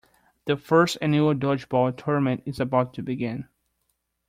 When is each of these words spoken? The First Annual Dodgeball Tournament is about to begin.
The 0.45 0.57
First 0.57 0.97
Annual 0.99 1.35
Dodgeball 1.35 1.95
Tournament 1.95 2.41
is 2.47 2.59
about 2.59 2.95
to 2.95 3.03
begin. 3.03 3.47